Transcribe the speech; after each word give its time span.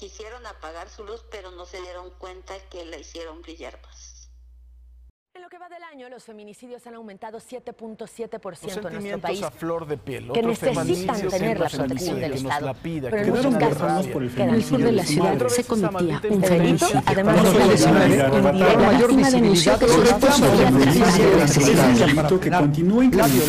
quisieron 0.00 0.46
apagar 0.46 0.88
su 0.88 1.04
luz, 1.04 1.22
pero 1.30 1.50
no 1.50 1.66
se 1.66 1.78
dieron 1.82 2.08
cuenta 2.18 2.54
que 2.70 2.86
la 2.86 2.96
hicieron 2.96 3.42
brillar 3.42 3.78
más. 3.82 4.30
En 5.32 5.42
lo 5.42 5.48
que 5.48 5.58
va 5.58 5.68
del 5.68 5.82
año, 5.84 6.08
los 6.08 6.24
feminicidios 6.24 6.84
han 6.86 6.94
aumentado 6.94 7.38
7.7% 7.38 8.88
en 8.88 8.94
nuestro 8.94 9.20
país. 9.20 9.42
a 9.42 9.50
flor 9.50 9.86
de 9.86 9.96
piel. 9.96 10.32
Que 10.32 10.40
Otros 10.40 10.62
necesitan 10.62 11.28
tener 11.28 11.60
la 11.60 11.68
protección 11.68 12.18
del 12.18 12.32
Estado. 12.32 12.66
la 12.66 12.74
pida, 12.74 13.10
Pero 13.10 13.22
que 13.22 13.28
en 13.28 13.36
muchos 13.36 13.56
casos 13.56 14.06
por 14.08 14.22
el 14.24 14.64
sur 14.64 14.82
de 14.82 14.92
la 14.92 15.04
ciudad 15.04 15.48
se 15.48 15.64
cometía 15.64 16.20
un 16.30 16.40
delito, 16.40 16.86
además 17.06 17.42
de 17.42 17.58
la 17.58 17.74
es 17.74 17.86
mayor 17.86 19.08
víctima 19.08 19.30
denunció 19.30 19.78
que 19.78 19.88
su 19.88 20.02
esposo 20.02 20.44
había 20.46 21.44
asesinado. 21.44 22.40
que 22.40 22.50
continúa 22.50 23.04
incrementando. 23.04 23.44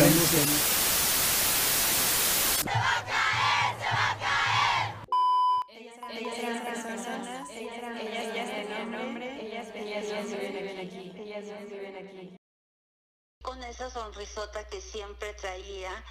Sonrisota 14.32 14.66
que 14.68 14.80
siempre 14.80 15.34
traía 15.34 16.04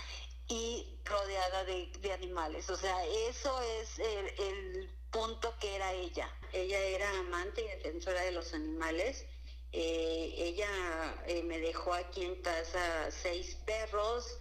y 0.47 0.99
rodeada 1.05 1.63
de, 1.65 2.11
animales. 2.13 2.69
O 2.69 2.75
sea, 2.75 3.05
eso 3.05 3.61
es 3.61 3.99
el, 3.99 4.89
punto 5.11 5.53
que 5.59 5.75
era 5.75 5.91
ella. 5.91 6.29
Ella 6.53 6.79
era 6.79 7.19
amante 7.19 7.61
y 7.61 7.67
defensora 7.67 8.21
de 8.21 8.31
los 8.31 8.53
animales. 8.53 9.25
Eh, 9.73 10.35
ella 10.37 11.21
eh, 11.27 11.43
me 11.43 11.59
dejó 11.59 11.93
aquí 11.93 12.23
en 12.23 12.41
casa 12.41 13.11
seis 13.11 13.57
perros, 13.65 14.37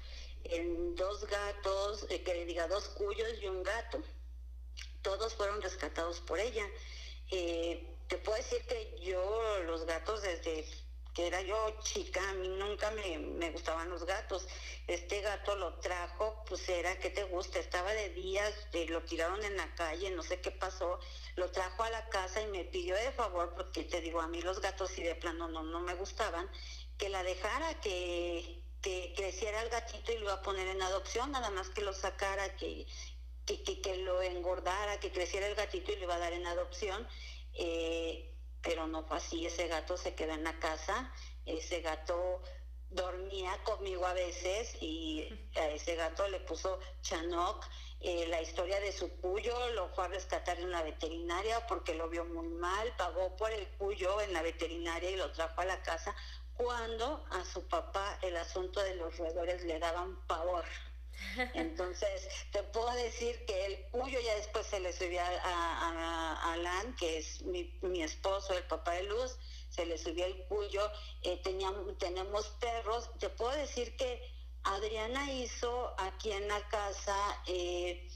dos 0.94 1.26
gatos, 1.26 2.06
eh, 2.08 2.22
que 2.22 2.34
le 2.34 2.44
diga 2.44 2.68
dos 2.68 2.88
cuyos 2.90 3.30
y 3.42 3.48
un 3.48 3.64
gato. 3.64 4.00
Todos 5.02 5.34
fueron 5.34 5.60
rescatados 5.60 6.20
por 6.20 6.38
ella. 6.38 6.66
Te 7.28 8.18
puedo 8.24 8.38
decir 8.38 8.64
que 8.68 8.96
yo 9.00 9.58
los 9.64 9.86
gatos 9.86 10.22
desde 10.22 10.64
que 11.14 11.26
era 11.26 11.42
yo 11.42 11.56
chica, 11.82 12.20
a 12.30 12.34
mí 12.34 12.48
nunca 12.48 12.90
me, 12.92 13.18
me 13.18 13.50
gustaban 13.50 13.90
los 13.90 14.04
gatos. 14.04 14.46
Este 14.86 15.20
gato 15.20 15.56
lo 15.56 15.74
trajo, 15.78 16.44
pues 16.48 16.68
era, 16.68 16.98
¿qué 16.98 17.10
te 17.10 17.24
gusta? 17.24 17.58
Estaba 17.58 17.92
de 17.92 18.10
días, 18.10 18.52
eh, 18.72 18.86
lo 18.88 19.02
tiraron 19.02 19.42
en 19.44 19.56
la 19.56 19.74
calle, 19.74 20.10
no 20.10 20.22
sé 20.22 20.40
qué 20.40 20.50
pasó, 20.50 21.00
lo 21.36 21.50
trajo 21.50 21.82
a 21.82 21.90
la 21.90 22.08
casa 22.08 22.40
y 22.42 22.46
me 22.46 22.64
pidió 22.64 22.94
de 22.94 23.12
favor, 23.12 23.54
porque 23.54 23.84
te 23.84 24.00
digo, 24.00 24.20
a 24.20 24.28
mí 24.28 24.40
los 24.42 24.60
gatos 24.60 24.90
sí 24.90 25.02
de 25.02 25.14
plano 25.14 25.48
no, 25.48 25.62
no 25.62 25.80
me 25.80 25.94
gustaban, 25.94 26.48
que 26.98 27.08
la 27.08 27.22
dejara, 27.22 27.80
que, 27.80 28.62
que 28.82 29.12
creciera 29.16 29.62
el 29.62 29.70
gatito 29.70 30.12
y 30.12 30.16
lo 30.16 30.24
iba 30.24 30.34
a 30.34 30.42
poner 30.42 30.66
en 30.68 30.82
adopción, 30.82 31.32
nada 31.32 31.50
más 31.50 31.70
que 31.70 31.82
lo 31.82 31.92
sacara, 31.92 32.56
que, 32.56 32.86
que, 33.46 33.80
que, 33.80 33.96
lo 33.96 34.22
engordara, 34.22 35.00
que 35.00 35.10
creciera 35.10 35.46
el 35.46 35.54
gatito 35.54 35.92
y 35.92 35.96
lo 35.96 36.04
iba 36.04 36.14
a 36.14 36.18
dar 36.18 36.32
en 36.32 36.46
adopción. 36.46 37.06
Eh, 37.54 38.29
pero 38.62 38.86
no 38.86 39.04
fue 39.04 39.16
así, 39.16 39.46
ese 39.46 39.68
gato 39.68 39.96
se 39.96 40.14
quedó 40.14 40.32
en 40.32 40.44
la 40.44 40.58
casa, 40.58 41.12
ese 41.46 41.80
gato 41.80 42.42
dormía 42.90 43.56
conmigo 43.64 44.04
a 44.04 44.12
veces 44.14 44.76
y 44.80 45.28
a 45.56 45.68
ese 45.68 45.94
gato 45.94 46.26
le 46.28 46.40
puso 46.40 46.80
Chanok, 47.02 47.64
eh, 48.00 48.26
la 48.28 48.42
historia 48.42 48.80
de 48.80 48.92
su 48.92 49.08
cuyo, 49.20 49.54
lo 49.74 49.88
fue 49.90 50.04
a 50.04 50.08
rescatar 50.08 50.58
en 50.58 50.70
la 50.70 50.82
veterinaria 50.82 51.66
porque 51.66 51.94
lo 51.94 52.08
vio 52.08 52.24
muy 52.24 52.48
mal, 52.48 52.92
pagó 52.96 53.36
por 53.36 53.52
el 53.52 53.68
cuyo 53.76 54.20
en 54.20 54.32
la 54.32 54.42
veterinaria 54.42 55.10
y 55.10 55.16
lo 55.16 55.30
trajo 55.32 55.60
a 55.60 55.66
la 55.66 55.82
casa 55.82 56.14
cuando 56.54 57.24
a 57.30 57.44
su 57.44 57.66
papá 57.68 58.18
el 58.22 58.36
asunto 58.36 58.82
de 58.82 58.94
los 58.96 59.16
roedores 59.16 59.62
le 59.64 59.78
daban 59.78 60.16
pavor. 60.26 60.64
Entonces, 61.54 62.28
te 62.52 62.62
puedo 62.64 62.90
decir 62.92 63.44
que 63.46 63.66
el 63.66 63.90
cuyo 63.90 64.20
ya 64.20 64.34
después 64.36 64.66
se 64.66 64.80
le 64.80 64.92
subió 64.92 65.20
a, 65.22 66.52
Alan, 66.52 66.94
que 66.96 67.18
es 67.18 67.42
mi, 67.42 67.78
mi, 67.82 68.02
esposo, 68.02 68.54
el 68.54 68.64
papá 68.64 68.92
de 68.92 69.04
Luz, 69.04 69.36
se 69.68 69.86
le 69.86 69.98
subió 69.98 70.24
el 70.26 70.44
cuyo, 70.46 70.90
eh, 71.22 71.40
teníamos, 71.42 71.96
tenemos 71.98 72.48
perros. 72.60 73.10
Te 73.18 73.28
puedo 73.28 73.52
decir 73.52 73.96
que 73.96 74.20
Adriana 74.64 75.30
hizo 75.32 75.94
aquí 75.98 76.32
en 76.32 76.48
la 76.48 76.66
casa 76.68 77.16
eh, 77.46 78.08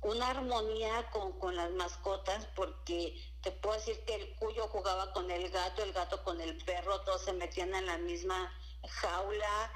una 0.00 0.30
armonía 0.30 1.10
con, 1.10 1.38
con 1.38 1.56
las 1.56 1.70
mascotas, 1.72 2.46
porque 2.56 3.20
te 3.42 3.52
puedo 3.52 3.76
decir 3.76 4.04
que 4.04 4.14
el 4.14 4.36
cuyo 4.36 4.68
jugaba 4.68 5.12
con 5.12 5.30
el 5.30 5.50
gato, 5.50 5.82
el 5.82 5.92
gato 5.92 6.22
con 6.24 6.40
el 6.40 6.56
perro, 6.64 7.00
todos 7.02 7.22
se 7.22 7.32
metían 7.32 7.74
en 7.74 7.86
la 7.86 7.98
misma 7.98 8.52
jaula, 8.88 9.72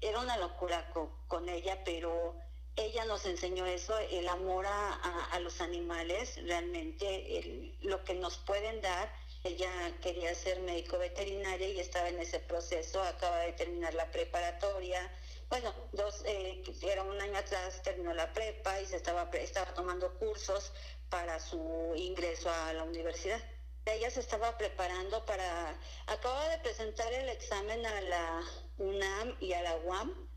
era 0.00 0.20
una 0.20 0.36
locura 0.36 0.90
con, 1.28 1.48
ella, 1.48 1.82
pero 1.84 2.34
ella 2.76 3.04
nos 3.04 3.24
enseñó 3.26 3.66
eso, 3.66 3.98
el 3.98 4.28
amor 4.28 4.66
a, 4.66 5.24
a, 5.32 5.40
los 5.40 5.60
animales, 5.60 6.36
realmente 6.44 7.74
lo 7.82 8.04
que 8.04 8.14
nos 8.14 8.38
pueden 8.38 8.80
dar. 8.80 9.12
Ella 9.44 9.70
quería 10.00 10.34
ser 10.34 10.60
médico 10.60 10.98
veterinaria 10.98 11.68
y 11.68 11.80
estaba 11.80 12.08
en 12.08 12.20
ese 12.20 12.38
proceso, 12.38 13.02
acaba 13.02 13.38
de 13.40 13.52
terminar 13.52 13.92
la 13.94 14.10
preparatoria. 14.10 15.10
Bueno, 15.48 15.74
dos, 15.92 16.22
eh, 16.24 16.62
era 16.82 17.02
un 17.02 17.20
año 17.20 17.36
atrás, 17.36 17.82
terminó 17.82 18.14
la 18.14 18.32
prepa 18.32 18.80
y 18.80 18.86
se 18.86 18.96
estaba, 18.96 19.28
estaba 19.34 19.74
tomando 19.74 20.14
cursos 20.14 20.72
para 21.10 21.40
su 21.40 21.92
ingreso 21.96 22.50
a 22.50 22.72
la 22.72 22.84
universidad 22.84 23.40
ella 23.86 24.10
se 24.10 24.20
estaba 24.20 24.56
preparando 24.58 25.24
para, 25.24 25.78
acaba 26.06 26.48
de 26.48 26.58
presentar 26.58 27.12
el 27.12 27.28
examen 27.28 27.84
a 27.84 28.00
la 28.02 28.42
UNAM 28.78 29.36
y 29.40 29.52
a 29.52 29.62
la 29.62 29.76
UAM 29.78 30.28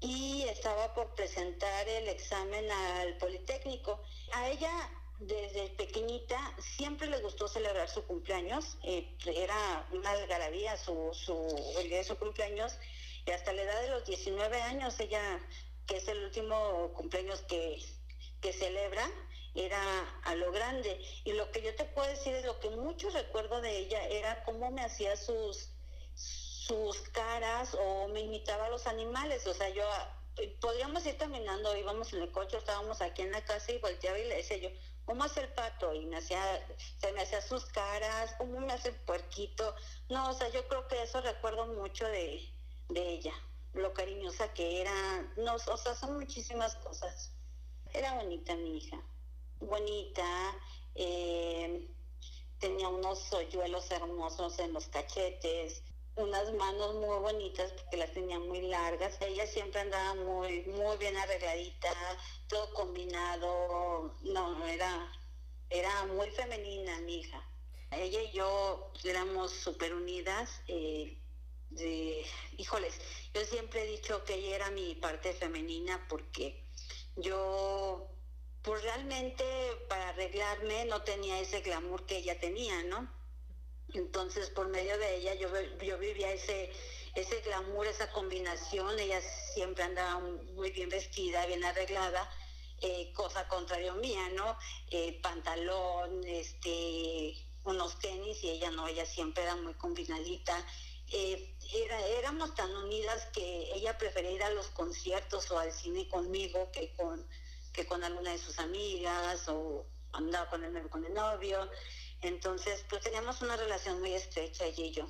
y 0.00 0.42
estaba 0.48 0.94
por 0.94 1.14
presentar 1.14 1.88
el 1.88 2.08
examen 2.08 2.70
al 2.70 3.16
Politécnico. 3.18 4.02
A 4.32 4.48
ella 4.48 4.70
desde 5.20 5.68
pequeñita 5.70 6.38
siempre 6.58 7.06
le 7.06 7.20
gustó 7.20 7.46
celebrar 7.46 7.88
su 7.88 8.04
cumpleaños, 8.06 8.78
eh, 8.82 9.16
era 9.26 9.86
una 9.92 10.10
algarabía 10.12 10.76
su, 10.78 11.10
su, 11.12 11.76
el 11.78 11.88
día 11.88 11.98
de 11.98 12.04
su 12.04 12.16
cumpleaños 12.16 12.78
y 13.26 13.30
hasta 13.30 13.52
la 13.52 13.62
edad 13.62 13.82
de 13.82 13.88
los 13.88 14.06
19 14.06 14.62
años 14.62 14.98
ella, 14.98 15.38
que 15.86 15.98
es 15.98 16.08
el 16.08 16.24
último 16.24 16.92
cumpleaños 16.94 17.42
que, 17.42 17.78
que 18.40 18.52
celebra, 18.54 19.06
era 19.54 19.82
a 20.24 20.34
lo 20.34 20.52
grande. 20.52 21.00
Y 21.24 21.32
lo 21.32 21.50
que 21.50 21.62
yo 21.62 21.74
te 21.74 21.84
puedo 21.84 22.08
decir 22.08 22.34
es 22.34 22.44
lo 22.44 22.60
que 22.60 22.70
mucho 22.70 23.10
recuerdo 23.10 23.60
de 23.60 23.78
ella 23.78 24.02
era 24.08 24.42
cómo 24.44 24.70
me 24.70 24.82
hacía 24.82 25.16
sus, 25.16 25.70
sus 26.14 27.00
caras 27.10 27.76
o 27.78 28.08
me 28.08 28.20
imitaba 28.20 28.66
a 28.66 28.70
los 28.70 28.86
animales. 28.86 29.46
O 29.46 29.54
sea, 29.54 29.68
yo 29.70 29.84
podríamos 30.60 31.04
ir 31.06 31.16
caminando, 31.16 31.76
íbamos 31.76 32.12
en 32.12 32.22
el 32.22 32.32
coche, 32.32 32.56
estábamos 32.56 33.00
aquí 33.00 33.22
en 33.22 33.32
la 33.32 33.44
casa 33.44 33.72
y 33.72 33.78
volteaba 33.78 34.18
y 34.18 34.28
le 34.28 34.36
decía 34.36 34.56
yo, 34.58 34.70
¿cómo 35.04 35.24
hace 35.24 35.40
el 35.40 35.52
pato? 35.52 35.92
Y 35.92 36.06
me 36.06 36.18
hacía, 36.18 36.40
se 36.98 37.12
me 37.12 37.22
hacía 37.22 37.42
sus 37.42 37.64
caras, 37.66 38.34
¿cómo 38.38 38.60
me 38.60 38.72
hace 38.72 38.90
el 38.90 38.96
puerquito? 39.00 39.74
No, 40.08 40.30
o 40.30 40.32
sea, 40.32 40.48
yo 40.50 40.66
creo 40.68 40.86
que 40.88 41.02
eso 41.02 41.20
recuerdo 41.20 41.66
mucho 41.66 42.06
de, 42.06 42.48
de 42.88 43.08
ella, 43.08 43.34
lo 43.74 43.92
cariñosa 43.92 44.52
que 44.54 44.80
era, 44.80 45.22
no, 45.36 45.54
o 45.54 45.76
sea, 45.76 45.94
son 45.94 46.14
muchísimas 46.14 46.76
cosas. 46.76 47.32
Era 47.92 48.14
bonita 48.14 48.54
mi 48.54 48.78
hija 48.78 49.02
bonita, 49.60 50.56
eh, 50.94 51.88
tenía 52.58 52.88
unos 52.88 53.32
hoyuelos 53.32 53.90
hermosos 53.90 54.58
en 54.58 54.72
los 54.72 54.88
cachetes, 54.88 55.82
unas 56.16 56.52
manos 56.54 56.94
muy 56.96 57.18
bonitas 57.18 57.72
porque 57.72 57.96
las 57.96 58.12
tenía 58.12 58.38
muy 58.38 58.62
largas. 58.62 59.16
Ella 59.20 59.46
siempre 59.46 59.80
andaba 59.80 60.14
muy, 60.14 60.62
muy 60.62 60.96
bien 60.98 61.16
arregladita, 61.16 61.90
todo 62.48 62.72
combinado. 62.74 64.14
No, 64.22 64.66
era, 64.66 65.12
era 65.70 66.06
muy 66.06 66.30
femenina 66.30 67.00
mi 67.00 67.20
hija. 67.20 67.42
Ella 67.90 68.22
y 68.22 68.32
yo 68.32 68.92
éramos 69.04 69.52
súper 69.52 69.94
unidas. 69.94 70.60
Eh, 70.68 71.16
híjoles, 72.56 72.94
yo 73.32 73.44
siempre 73.44 73.82
he 73.82 73.86
dicho 73.86 74.24
que 74.24 74.34
ella 74.34 74.56
era 74.56 74.70
mi 74.70 74.94
parte 74.96 75.32
femenina 75.32 76.06
porque 76.08 76.64
yo 77.16 78.10
pues 78.62 78.82
realmente 78.82 79.44
para 79.88 80.10
arreglarme 80.10 80.84
no 80.84 81.02
tenía 81.02 81.40
ese 81.40 81.60
glamour 81.60 82.04
que 82.06 82.18
ella 82.18 82.38
tenía, 82.38 82.82
¿no? 82.84 83.10
Entonces 83.94 84.50
por 84.50 84.68
medio 84.68 84.96
de 84.98 85.16
ella 85.16 85.34
yo, 85.34 85.48
yo 85.82 85.98
vivía 85.98 86.32
ese, 86.32 86.70
ese 87.14 87.40
glamour, 87.40 87.86
esa 87.86 88.10
combinación, 88.12 88.98
ella 88.98 89.20
siempre 89.54 89.84
andaba 89.84 90.20
muy 90.20 90.70
bien 90.70 90.88
vestida, 90.88 91.46
bien 91.46 91.64
arreglada, 91.64 92.30
eh, 92.82 93.12
cosa 93.14 93.48
contrario 93.48 93.94
mía, 93.94 94.28
¿no? 94.30 94.56
Eh, 94.90 95.18
pantalón, 95.22 96.22
este, 96.24 97.34
unos 97.64 97.98
tenis 97.98 98.42
y 98.42 98.50
ella 98.50 98.70
no, 98.70 98.88
ella 98.88 99.06
siempre 99.06 99.42
era 99.42 99.56
muy 99.56 99.74
combinadita. 99.74 100.66
Eh, 101.12 101.56
era, 101.74 102.06
éramos 102.06 102.54
tan 102.54 102.74
unidas 102.74 103.26
que 103.32 103.72
ella 103.74 103.98
prefería 103.98 104.30
ir 104.30 104.42
a 104.44 104.50
los 104.50 104.68
conciertos 104.68 105.50
o 105.50 105.58
al 105.58 105.72
cine 105.72 106.08
conmigo 106.08 106.70
que 106.72 106.94
con 106.94 107.26
que 107.72 107.86
con 107.86 108.02
alguna 108.02 108.32
de 108.32 108.38
sus 108.38 108.58
amigas 108.58 109.48
o 109.48 109.86
andaba 110.12 110.48
con 110.48 110.64
el, 110.64 110.88
con 110.88 111.04
el 111.04 111.14
novio. 111.14 111.70
Entonces, 112.20 112.84
pues 112.88 113.02
teníamos 113.02 113.40
una 113.42 113.56
relación 113.56 114.00
muy 114.00 114.12
estrecha 114.12 114.64
ella 114.64 114.84
y 114.84 114.92
yo. 114.92 115.08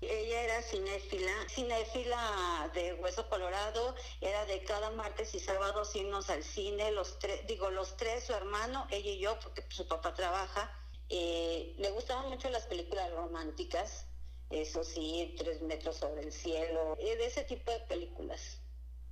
Ella 0.00 0.42
era 0.42 0.62
cinéfila, 0.62 1.32
cinéfila 1.48 2.70
de 2.72 2.94
Hueso 2.94 3.28
Colorado, 3.28 3.94
era 4.20 4.46
de 4.46 4.62
cada 4.62 4.90
martes 4.90 5.34
y 5.34 5.40
sábado 5.40 5.82
irnos 5.92 6.30
al 6.30 6.44
cine, 6.44 6.92
los 6.92 7.18
tres, 7.18 7.46
digo, 7.48 7.70
los 7.70 7.96
tres, 7.96 8.24
su 8.24 8.32
hermano, 8.32 8.86
ella 8.90 9.10
y 9.10 9.18
yo, 9.18 9.38
porque 9.40 9.64
su 9.70 9.86
papá 9.86 10.14
trabaja. 10.14 10.72
Eh, 11.08 11.74
le 11.78 11.90
gustaban 11.90 12.28
mucho 12.28 12.48
las 12.48 12.66
películas 12.66 13.10
románticas, 13.12 14.06
eso 14.50 14.84
sí, 14.84 15.34
Tres 15.36 15.60
metros 15.62 15.96
sobre 15.96 16.22
el 16.22 16.32
cielo, 16.32 16.96
eh, 16.98 17.16
de 17.16 17.26
ese 17.26 17.44
tipo 17.44 17.70
de 17.70 17.80
películas 17.80 18.62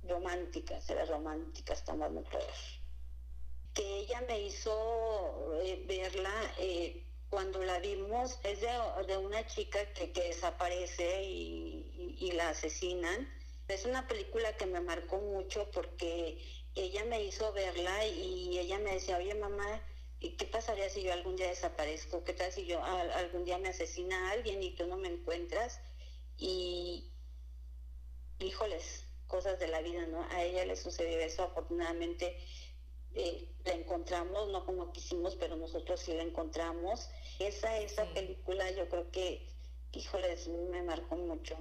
románticas, 0.03 0.89
eran 0.89 1.07
románticas, 1.07 1.83
más 1.95 2.11
mejor. 2.11 2.43
Que 3.73 3.99
ella 3.99 4.21
me 4.27 4.41
hizo 4.41 5.59
eh, 5.61 5.83
verla 5.87 6.33
cuando 7.29 7.63
la 7.63 7.79
vimos 7.79 8.39
es 8.43 8.61
de, 8.61 9.17
una 9.17 9.45
chica 9.47 9.79
que, 9.93 10.07
desaparece 10.07 11.23
y, 11.23 12.31
la 12.31 12.49
asesinan. 12.49 13.27
Es 13.67 13.85
una 13.85 14.07
película 14.07 14.55
que 14.55 14.65
me 14.65 14.79
marcó 14.79 15.17
mucho 15.17 15.69
porque 15.71 16.37
ella 16.75 17.03
me 17.05 17.23
hizo 17.23 17.51
verla 17.53 18.05
y 18.05 18.57
ella 18.59 18.79
me 18.79 18.93
decía, 18.93 19.17
oye 19.17 19.33
mamá, 19.35 19.81
¿qué 20.19 20.45
pasaría 20.45 20.89
si 20.89 21.03
yo 21.03 21.11
algún 21.11 21.35
día 21.35 21.47
desaparezco? 21.47 22.23
¿Qué 22.23 22.33
tal 22.33 22.51
si 22.51 22.65
yo 22.65 22.83
algún 22.83 23.43
día 23.43 23.57
me 23.57 23.69
asesina 23.69 24.29
a 24.29 24.31
alguien 24.31 24.63
y 24.63 24.75
tú 24.75 24.85
no 24.87 24.97
me 24.97 25.09
encuentras? 25.09 25.81
Y, 26.37 27.11
híjoles, 28.39 29.06
cosas 29.27 29.59
de 29.59 29.67
la 29.67 29.81
vida, 29.81 30.05
¿no? 30.07 30.23
A 30.31 30.43
ella 30.43 30.65
le 30.65 30.75
sucedió 30.75 31.19
eso, 31.19 31.43
afortunadamente 31.43 32.37
eh, 33.13 33.47
la 33.65 33.73
encontramos, 33.73 34.49
no 34.49 34.65
como 34.65 34.91
quisimos, 34.91 35.35
pero 35.35 35.55
nosotros 35.55 35.99
sí 35.99 36.13
la 36.13 36.23
encontramos. 36.23 37.09
Esa, 37.39 37.77
esa 37.79 38.05
película 38.13 38.69
yo 38.71 38.87
creo 38.89 39.11
que, 39.11 39.47
híjoles, 39.91 40.47
me 40.47 40.81
marcó 40.83 41.15
mucho 41.15 41.57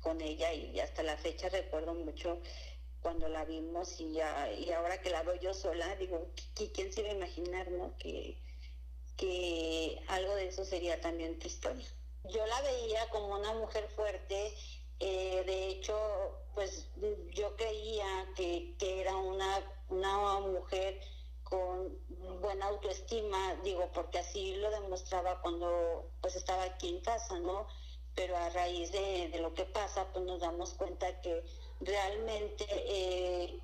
con 0.00 0.20
ella 0.20 0.52
y 0.52 0.80
hasta 0.80 1.02
la 1.02 1.16
fecha 1.16 1.48
recuerdo 1.48 1.94
mucho 1.94 2.40
cuando 3.00 3.28
la 3.28 3.44
vimos 3.44 4.00
y 4.00 4.12
ya 4.12 4.52
y 4.52 4.70
ahora 4.72 5.00
que 5.00 5.10
la 5.10 5.22
veo 5.22 5.34
yo 5.36 5.54
sola 5.54 5.94
digo 5.96 6.30
quién 6.54 6.92
se 6.92 7.00
iba 7.00 7.10
a 7.10 7.14
imaginar 7.14 7.70
no 7.70 7.96
que 7.98 8.38
que 9.16 10.02
algo 10.08 10.34
de 10.34 10.48
eso 10.48 10.64
sería 10.64 11.00
también 11.00 11.38
tu 11.38 11.46
historia 11.46 11.86
yo 12.24 12.44
la 12.46 12.60
veía 12.62 13.08
como 13.10 13.36
una 13.36 13.52
mujer 13.54 13.88
fuerte 13.88 14.54
eh, 15.00 15.42
de 15.44 15.68
hecho 15.68 15.98
pues 16.54 16.88
yo 17.32 17.56
creía 17.56 18.28
que, 18.36 18.74
que 18.78 19.00
era 19.00 19.16
una 19.16 19.62
una 19.90 20.38
mujer 20.40 21.00
con 21.42 21.98
buena 22.40 22.66
autoestima, 22.66 23.56
digo, 23.64 23.90
porque 23.92 24.20
así 24.20 24.54
lo 24.56 24.70
demostraba 24.70 25.40
cuando 25.42 26.10
pues 26.20 26.36
estaba 26.36 26.62
aquí 26.62 26.88
en 26.88 27.00
casa, 27.00 27.38
¿no? 27.40 27.66
Pero 28.14 28.36
a 28.36 28.48
raíz 28.50 28.92
de, 28.92 29.36
lo 29.40 29.52
que 29.54 29.64
pasa, 29.64 30.06
pues 30.12 30.24
nos 30.24 30.40
damos 30.40 30.74
cuenta 30.74 31.20
que 31.20 31.44
realmente, 31.80 32.64
eh, 32.68 33.60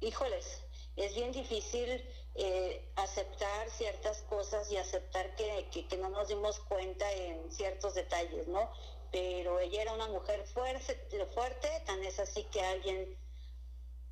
híjoles, 0.00 0.62
es 0.96 1.14
bien 1.14 1.32
difícil 1.32 2.08
eh, 2.36 2.88
aceptar 2.96 3.68
ciertas 3.70 4.22
cosas 4.22 4.70
y 4.70 4.76
aceptar 4.76 5.34
que, 5.34 5.68
que, 5.70 5.96
no 5.96 6.08
nos 6.08 6.28
dimos 6.28 6.60
cuenta 6.60 7.10
en 7.12 7.50
ciertos 7.50 7.94
detalles, 7.94 8.46
¿no? 8.46 8.70
Pero 9.12 9.58
ella 9.60 9.82
era 9.82 9.92
una 9.92 10.08
mujer 10.08 10.46
fuerte, 10.48 10.96
fuerte, 11.34 11.68
tan 11.86 12.02
es 12.04 12.18
así 12.18 12.44
que 12.44 12.60
alguien 12.60 13.18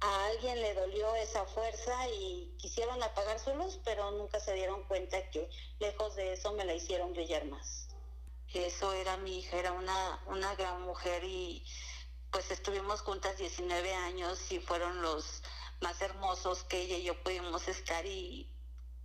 a 0.01 0.27
alguien 0.27 0.61
le 0.61 0.75
dolió 0.75 1.15
esa 1.17 1.47
fuerza 1.47 2.09
y 2.09 2.55
quisieron 2.59 3.03
apagar 3.03 3.39
su 3.39 3.55
luz, 3.55 3.81
pero 3.85 4.11
nunca 4.11 4.39
se 4.39 4.53
dieron 4.53 4.85
cuenta 4.85 5.31
que 5.31 5.49
lejos 5.79 6.15
de 6.17 6.35
eso 6.35 6.53
me 6.53 6.65
la 6.65 6.75
hicieron 6.75 7.13
brillar 7.13 7.47
más. 7.47 7.89
Eso 8.53 8.93
era 8.93 9.17
mi 9.17 9.39
hija, 9.39 9.57
era 9.57 9.73
una, 9.73 10.23
una 10.27 10.55
gran 10.57 10.83
mujer 10.83 11.25
y 11.25 11.65
pues 12.31 12.51
estuvimos 12.51 13.01
juntas 13.01 13.39
19 13.39 13.95
años 13.95 14.53
y 14.53 14.59
fueron 14.61 15.01
los 15.01 15.43
más 15.81 16.01
hermosos 16.03 16.65
que 16.65 16.83
ella 16.83 16.97
y 16.97 17.05
yo 17.05 17.23
pudimos 17.23 17.67
estar 17.69 18.05
y 18.05 18.51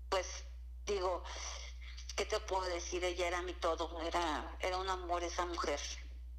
pues 0.09 0.44
digo, 0.85 1.24
¿qué 2.19 2.25
te 2.25 2.39
puedo 2.42 2.66
decir? 2.66 3.01
Ella 3.06 3.27
era 3.30 3.42
mi 3.42 3.54
todo, 3.54 3.89
era, 4.01 4.57
era 4.60 4.77
un 4.77 4.89
amor 4.89 5.24
esa 5.24 5.45
mujer. 5.45 5.80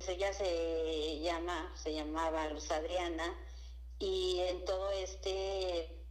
Ella 0.06 0.30
se 0.34 1.20
llama, 1.20 1.72
se 1.74 1.94
llamaba 1.94 2.48
Luz 2.48 2.70
Adriana 2.70 3.34
y 3.98 4.40
en 4.40 4.62
todo 4.66 4.90
este 4.90 6.04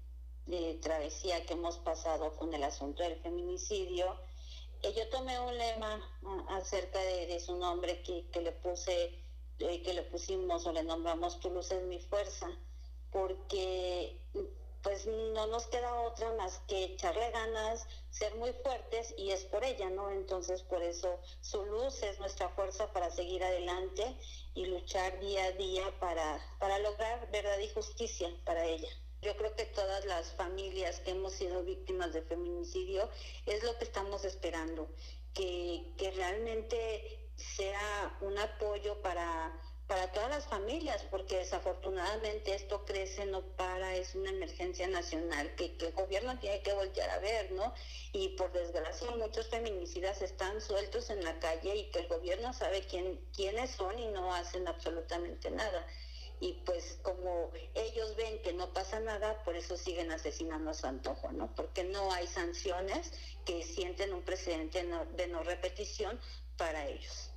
eh, 0.47 0.79
travesía 0.81 1.45
que 1.45 1.53
hemos 1.53 1.77
pasado 1.77 2.35
con 2.35 2.51
el 2.51 2.63
asunto 2.63 3.03
del 3.03 3.21
feminicidio, 3.21 4.19
eh, 4.81 4.91
yo 4.97 5.07
tomé 5.09 5.39
un 5.39 5.55
lema 5.55 6.01
ah, 6.25 6.57
acerca 6.57 6.97
de, 6.97 7.39
su 7.39 7.55
nombre 7.55 8.01
que, 8.01 8.41
le 8.41 8.51
puse, 8.53 9.23
eh, 9.59 9.83
que 9.83 9.93
le 9.93 10.01
pusimos 10.01 10.65
o 10.65 10.71
le 10.71 10.81
nombramos 10.81 11.39
Tu 11.39 11.51
luz 11.51 11.69
es 11.69 11.83
mi 11.83 11.99
fuerza, 11.99 12.47
porque 13.11 14.19
pues 14.81 15.05
no 15.05 15.47
nos 15.47 15.67
queda 15.67 16.01
otra 16.01 16.31
más 16.33 16.59
que 16.67 16.85
echarle 16.85 17.31
ganas, 17.31 17.85
ser 18.09 18.35
muy 18.35 18.53
fuertes 18.63 19.13
y 19.17 19.31
es 19.31 19.43
por 19.45 19.63
ella, 19.63 19.89
¿no? 19.89 20.09
Entonces 20.09 20.63
por 20.63 20.81
eso 20.81 21.19
su 21.41 21.65
luz 21.65 22.01
es 22.03 22.19
nuestra 22.19 22.49
fuerza 22.49 22.91
para 22.93 23.11
seguir 23.11 23.43
adelante 23.43 24.15
y 24.53 24.65
luchar 24.65 25.19
día 25.19 25.45
a 25.45 25.51
día 25.51 25.99
para, 25.99 26.39
para 26.59 26.79
lograr 26.79 27.29
verdad 27.31 27.59
y 27.59 27.69
justicia 27.69 28.29
para 28.45 28.65
ella. 28.65 28.89
Yo 29.21 29.35
creo 29.35 29.53
que 29.55 29.65
todas 29.65 30.05
las 30.05 30.31
familias 30.33 31.01
que 31.01 31.11
hemos 31.11 31.33
sido 31.33 31.63
víctimas 31.63 32.13
de 32.13 32.21
feminicidio 32.21 33.09
es 33.45 33.63
lo 33.63 33.77
que 33.77 33.83
estamos 33.83 34.23
esperando, 34.23 34.87
que, 35.33 35.93
que 35.97 36.11
realmente 36.11 37.29
sea 37.35 38.17
un 38.21 38.37
apoyo 38.37 39.01
para 39.01 39.59
para 39.89 40.11
todas 40.11 40.29
las 40.29 40.45
familias, 40.45 41.03
porque 41.09 41.37
desafortunadamente 41.37 42.53
esto 42.53 42.85
crece, 42.85 43.25
no 43.25 43.41
para, 43.41 43.95
es 43.95 44.13
una 44.13 44.29
emergencia 44.29 44.87
nacional 44.87 45.55
que, 45.55 45.75
el 45.79 45.93
gobierno 45.93 46.37
tiene 46.37 46.61
que 46.61 46.73
voltear 46.73 47.09
a 47.09 47.17
ver, 47.17 47.51
¿no? 47.53 47.73
Y 48.13 48.29
por 48.37 48.51
desgracia 48.51 49.09
muchos 49.15 49.47
feminicidas 49.47 50.21
están 50.21 50.61
sueltos 50.61 51.09
en 51.09 51.23
la 51.23 51.39
calle 51.39 51.75
y 51.75 51.89
que 51.89 52.01
el 52.01 52.07
gobierno 52.07 52.53
sabe 52.53 52.81
quién, 52.81 53.19
quiénes 53.35 53.71
son 53.71 53.97
y 53.97 54.05
no 54.09 54.31
hacen 54.31 54.67
absolutamente 54.67 55.49
nada. 55.49 55.87
Y 56.39 56.53
pues 56.67 56.99
como 57.01 57.49
ellos 57.73 58.15
ven 58.15 58.43
que 58.43 58.53
no 58.53 58.71
pasa 58.71 58.99
nada, 58.99 59.43
por 59.43 59.55
eso 59.55 59.75
siguen 59.75 60.11
asesinando 60.11 60.69
a 60.69 60.75
su 60.75 60.85
antojo, 60.85 61.31
¿no? 61.31 61.55
Porque 61.55 61.83
no 61.83 62.13
hay 62.13 62.27
sanciones 62.27 63.11
que 63.43 63.63
sienten 63.63 64.13
un 64.13 64.21
precedente 64.21 64.85
de 65.15 65.27
no 65.29 65.41
repetición 65.41 66.19
para 66.57 66.85
ellos 66.85 67.28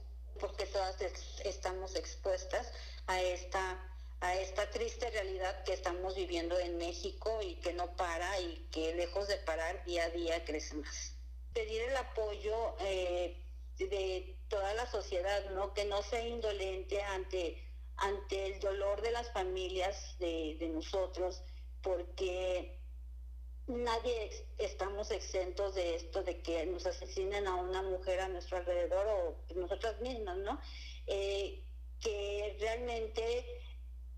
porque 0.43 0.67
todas 0.67 0.97
estamos 1.45 1.95
expuestas 1.95 2.73
a 3.07 3.23
esta 3.23 3.79
a 4.21 4.37
esta 4.37 4.71
triste 4.71 5.11
realidad 5.11 5.65
que 5.65 5.73
estamos 5.73 6.15
viviendo 6.15 6.59
en 6.59 6.77
México 6.79 7.41
y 7.43 7.57
que 7.57 7.73
no 7.73 7.97
para 7.97 8.41
y 8.41 8.69
que 8.71 8.95
lejos 8.95 9.27
de 9.27 9.37
parar 9.39 9.85
día 9.85 10.05
a 10.05 10.11
día 10.11 10.45
crece 10.45 10.75
más. 10.77 11.17
Pedir 11.53 11.83
el 11.83 11.97
apoyo 11.97 12.77
eh, 12.81 13.37
de 13.79 14.37
toda 14.49 14.75
la 14.75 14.87
sociedad, 14.87 15.51
¿no? 15.51 15.75
Que 15.75 15.87
no 15.87 16.03
sea 16.03 16.25
indolente 16.25 17.03
ante, 17.03 17.69
ante 17.97 18.47
el 18.47 18.61
dolor 18.61 19.01
de 19.03 19.11
las 19.11 19.33
familias 19.33 20.17
de, 20.21 20.57
de 20.61 20.69
nosotros, 20.69 21.43
porque 21.83 22.81
nadie 23.73 24.47
estamos 24.59 25.11
exentos 25.11 25.75
de 25.75 25.97
esto, 25.97 26.23
de 26.23 26.41
que 26.43 26.67
nos 26.67 26.87
asesinen 26.87 27.47
a 27.47 27.57
una 27.57 27.83
mujer 27.83 28.21
a 28.21 28.29
nuestro 28.29 28.59
alrededor 28.59 29.07
o 29.07 29.55
nosotras 29.55 30.01
mismas, 30.01 30.37
¿no? 30.39 30.61
Eh, 31.07 31.63
que 32.01 32.57
realmente 32.61 33.45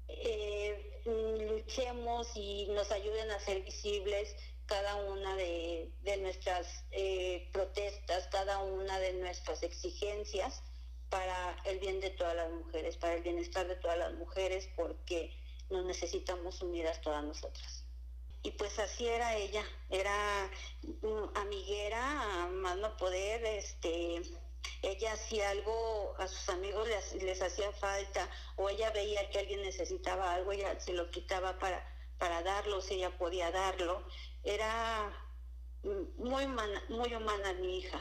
eh, 0.09 1.03
luchemos 1.05 2.31
y 2.35 2.67
nos 2.69 2.91
ayuden 2.91 3.31
a 3.31 3.41
ser 3.41 3.63
visibles 3.63 4.35
cada 4.67 4.97
una 4.97 5.37
de, 5.37 5.93
nuestras 6.21 6.85
eh, 6.91 7.51
protestas, 7.53 8.29
cada 8.29 8.59
una 8.59 8.99
de 8.99 9.13
nuestras 9.15 9.63
exigencias 9.63 10.63
para 11.11 11.57
el 11.65 11.79
bien 11.79 12.01
de 12.01 12.11
todas 12.11 12.35
las 12.35 12.51
mujeres, 12.51 12.97
para 12.97 13.15
el 13.15 13.23
bienestar 13.23 13.69
de 13.69 13.77
todas 13.77 13.99
las 13.99 14.15
mujeres, 14.15 14.69
porque 14.75 15.37
nos 15.71 15.85
necesitamos 15.85 16.63
unidas 16.63 17.01
todas 17.03 17.23
nosotras 17.23 17.84
y 18.45 18.51
pues 18.53 18.79
así 18.79 19.09
era 19.09 19.35
ella, 19.37 19.65
era 19.89 20.51
amiguera, 21.35 22.45
a 22.45 22.47
más 22.49 22.77
no 22.77 22.95
poder, 22.99 23.43
este, 23.43 24.21
ella 24.83 25.15
hacía 25.15 25.49
algo, 25.49 26.15
a 26.19 26.29
sus 26.29 26.51
amigos 26.51 26.87
les, 27.23 27.41
hacía 27.41 27.73
falta, 27.73 28.29
o 28.57 28.69
ella 28.69 28.91
veía 28.91 29.31
que 29.31 29.39
alguien 29.39 29.63
necesitaba 29.63 30.35
algo, 30.35 30.53
ella 30.53 30.79
se 30.79 30.93
lo 30.93 31.11
quitaba 31.11 31.59
para, 31.59 31.83
para 32.19 32.43
darlo, 32.43 32.83
si 32.83 32.95
ella 32.95 33.17
podía 33.17 33.51
darlo. 33.51 34.07
Era 34.45 35.11
muy, 36.19 36.47
muy 36.47 37.15
humana 37.15 37.55
mi 37.55 37.79
hija. 37.79 38.01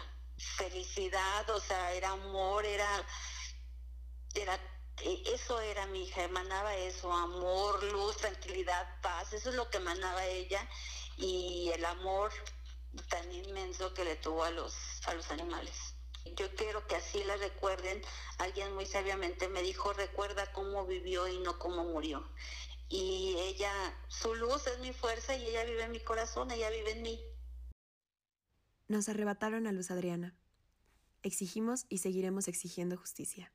Felicidad, 0.58 1.50
o 1.52 1.60
sea, 1.62 1.94
era 1.94 2.12
amor, 2.12 2.66
era, 2.66 3.08
era 4.36 4.60
eso 5.26 5.60
era 5.62 5.86
mi 5.88 6.04
hija, 6.04 6.24
emanaba 6.24 6.76
eso, 6.76 7.12
amor, 7.12 7.84
luz, 7.92 8.18
tranquilidad, 8.18 9.02
paz, 9.02 9.34
eso 9.34 9.50
es 9.50 9.56
lo 9.56 9.70
que 9.70 9.78
emanaba 9.78 10.26
ella 10.26 10.68
y 11.18 11.70
el 11.74 11.84
amor 11.86 12.32
tan 13.10 13.32
inmenso 13.32 13.94
que 13.94 14.06
le 14.06 14.16
tuvo 14.16 14.44
a 14.44 14.52
los, 14.52 14.76
a 15.08 15.14
los 15.14 15.30
animales. 15.32 15.96
Yo 16.38 16.54
quiero 16.56 16.88
que 16.88 16.96
así 16.96 17.24
la 17.24 17.36
recuerden. 17.38 18.02
Alguien 18.38 18.74
muy 18.74 18.86
sabiamente 18.86 19.50
me 19.50 19.62
dijo, 19.62 19.94
recuerda 19.94 20.52
cómo 20.54 20.86
vivió 20.86 21.28
y 21.28 21.40
no 21.40 21.60
cómo 21.60 21.84
murió. 21.84 22.30
Y 22.90 23.36
ella, 23.40 23.72
su 24.08 24.36
luz 24.36 24.68
es 24.68 24.80
mi 24.80 24.94
fuerza 24.94 25.36
y 25.36 25.46
ella 25.48 25.66
vive 25.66 25.84
en 25.84 25.92
mi 25.92 26.00
corazón, 26.00 26.52
ella 26.52 26.70
vive 26.70 26.92
en 26.92 27.02
mí. 27.02 27.20
Nos 28.88 29.10
arrebataron 29.10 29.68
a 29.68 29.72
Luz 29.72 29.92
Adriana. 29.92 30.36
Exigimos 31.24 31.86
y 31.90 32.00
seguiremos 32.00 32.48
exigiendo 32.48 32.98
justicia. 32.98 33.52